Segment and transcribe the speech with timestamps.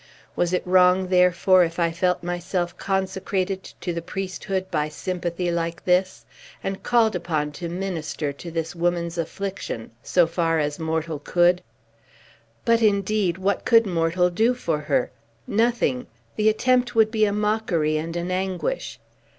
[0.35, 5.85] Was it wrong, therefore, if I felt myself consecrated to the priesthood by sympathy like
[5.85, 6.25] this,
[6.63, 11.61] and called upon to minister to this woman's affliction, so far as mortal could?
[12.65, 15.11] But, indeed, what could mortal do for her?
[15.45, 16.07] Nothing!
[16.35, 18.99] The attempt would be a mockery and an anguish.